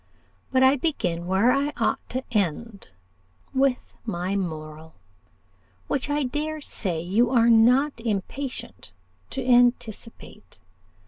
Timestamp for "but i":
0.51-0.77